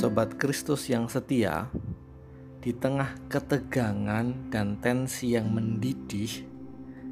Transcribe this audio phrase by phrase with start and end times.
[0.00, 1.68] Sobat Kristus yang setia,
[2.64, 6.40] di tengah ketegangan dan tensi yang mendidih,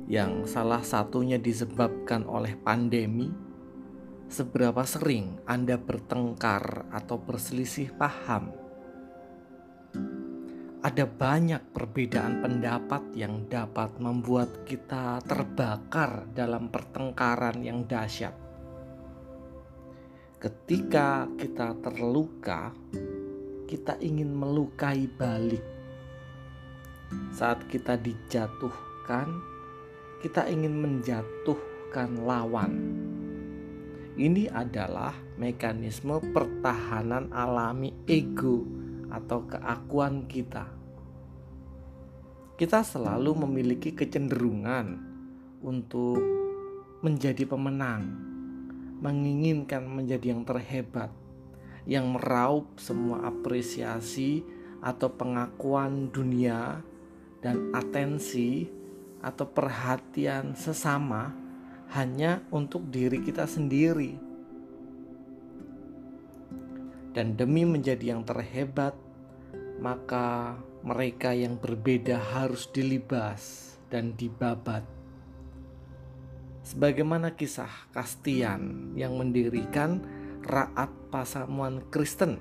[0.09, 3.29] yang salah satunya disebabkan oleh pandemi,
[4.33, 8.57] seberapa sering Anda bertengkar atau berselisih paham?
[10.81, 18.48] Ada banyak perbedaan pendapat yang dapat membuat kita terbakar dalam pertengkaran yang dahsyat
[20.39, 22.71] ketika kita terluka,
[23.67, 25.67] kita ingin melukai balik.
[27.35, 29.27] Saat kita dijatuhkan,
[30.23, 32.71] kita ingin menjatuhkan lawan.
[34.15, 38.63] Ini adalah mekanisme pertahanan alami ego
[39.11, 40.71] atau keakuan kita.
[42.55, 44.87] Kita selalu memiliki kecenderungan
[45.63, 46.19] untuk
[47.03, 48.29] menjadi pemenang
[48.99, 51.11] menginginkan menjadi yang terhebat,
[51.87, 54.43] yang meraup semua apresiasi
[54.83, 56.83] atau pengakuan dunia
[57.39, 58.67] dan atensi
[59.23, 61.35] atau perhatian sesama
[61.95, 64.19] hanya untuk diri kita sendiri.
[67.15, 68.95] Dan demi menjadi yang terhebat,
[69.83, 70.55] maka
[70.87, 74.98] mereka yang berbeda harus dilibas dan dibabat
[76.69, 80.05] sebagaimana kisah Kastian yang mendirikan
[80.45, 82.37] Raat Pasamuan Kristen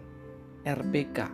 [0.67, 1.31] RPK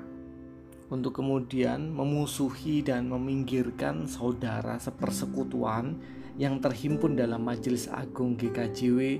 [0.93, 5.97] untuk kemudian memusuhi dan meminggirkan saudara sepersekutuan
[6.37, 9.17] yang terhimpun dalam Majelis Agung GKJW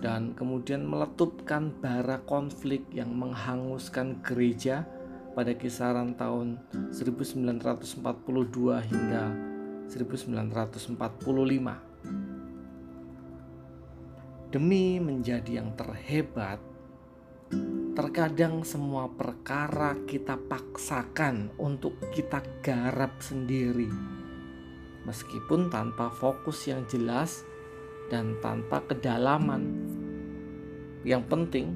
[0.00, 4.88] dan kemudian meletupkan bara konflik yang menghanguskan gereja
[5.36, 6.56] pada kisaran tahun
[6.88, 8.00] 1942
[8.88, 9.24] hingga
[9.92, 11.93] 1945
[14.54, 16.62] demi menjadi yang terhebat,
[17.98, 23.90] terkadang semua perkara kita paksakan untuk kita garap sendiri,
[25.10, 27.42] meskipun tanpa fokus yang jelas
[28.14, 29.90] dan tanpa kedalaman.
[31.02, 31.66] Yang penting,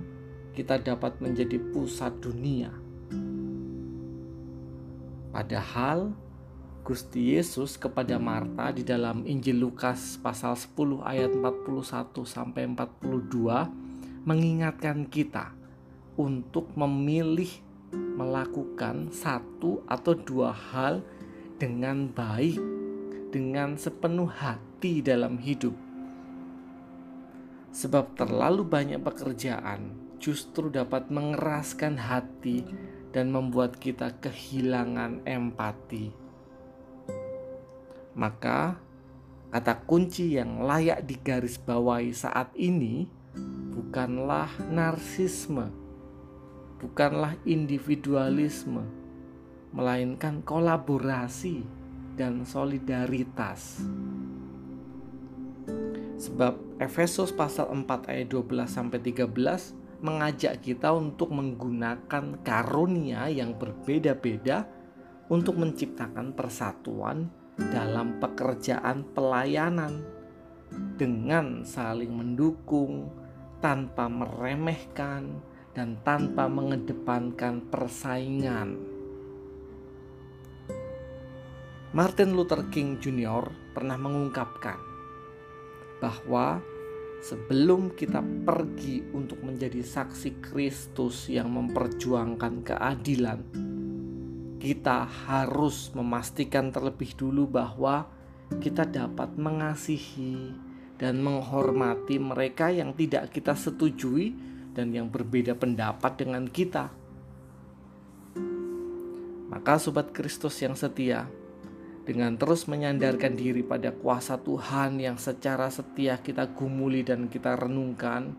[0.54, 2.70] kita dapat menjadi pusat dunia.
[5.34, 6.14] Padahal,
[6.88, 15.04] Gusti Yesus kepada Marta di dalam Injil Lukas pasal 10 ayat 41 sampai 42 mengingatkan
[15.04, 15.52] kita
[16.16, 17.52] untuk memilih
[17.92, 21.04] melakukan satu atau dua hal
[21.60, 22.56] dengan baik,
[23.36, 25.76] dengan sepenuh hati dalam hidup.
[27.68, 32.64] Sebab terlalu banyak pekerjaan justru dapat mengeraskan hati
[33.12, 36.27] dan membuat kita kehilangan empati.
[38.18, 38.74] Maka
[39.54, 43.06] kata kunci yang layak digarisbawahi saat ini
[43.78, 45.70] bukanlah narsisme,
[46.82, 48.82] bukanlah individualisme,
[49.70, 51.62] melainkan kolaborasi
[52.18, 53.78] dan solidaritas.
[56.18, 59.30] Sebab Efesus pasal 4 ayat 12 sampai 13
[60.02, 64.66] mengajak kita untuk menggunakan karunia yang berbeda-beda
[65.30, 70.06] untuk menciptakan persatuan dalam pekerjaan pelayanan
[70.94, 73.10] dengan saling mendukung
[73.58, 75.42] tanpa meremehkan
[75.74, 78.78] dan tanpa mengedepankan persaingan.
[81.90, 83.74] Martin Luther King Jr.
[83.74, 84.78] pernah mengungkapkan
[85.98, 86.62] bahwa
[87.24, 93.40] sebelum kita pergi untuk menjadi saksi Kristus yang memperjuangkan keadilan,
[94.58, 98.10] kita harus memastikan terlebih dulu bahwa
[98.58, 100.50] kita dapat mengasihi
[100.98, 104.34] dan menghormati mereka yang tidak kita setujui
[104.74, 106.90] dan yang berbeda pendapat dengan kita.
[109.48, 111.30] Maka sobat Kristus yang setia,
[112.04, 118.34] dengan terus menyandarkan diri pada kuasa Tuhan yang secara setia kita gumuli dan kita renungkan,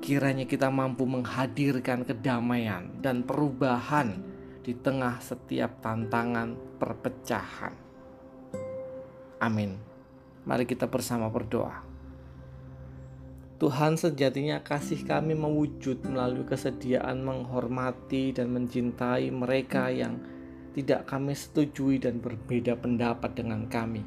[0.00, 4.29] kiranya kita mampu menghadirkan kedamaian dan perubahan
[4.60, 7.74] di tengah setiap tantangan perpecahan.
[9.40, 9.80] Amin.
[10.44, 11.90] Mari kita bersama berdoa.
[13.60, 20.16] Tuhan sejatinya kasih kami mewujud melalui kesediaan menghormati dan mencintai mereka yang
[20.72, 24.00] tidak kami setujui dan berbeda pendapat dengan kami.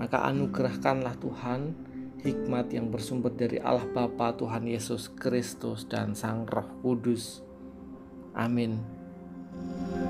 [0.00, 1.76] Maka anugerahkanlah Tuhan
[2.24, 7.44] hikmat yang bersumber dari Allah Bapa Tuhan Yesus Kristus dan Sang Roh Kudus.
[8.32, 9.01] Amin.
[9.54, 10.01] Thank you.